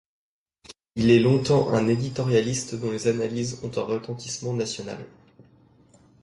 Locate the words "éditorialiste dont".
1.87-2.89